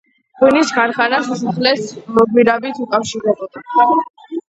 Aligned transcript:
ღვინის 0.37 0.71
ქარხანა 0.77 1.19
სასახლეს 1.27 1.85
გვირაბით 2.35 2.83
უკავშირდებოდა. 2.89 3.67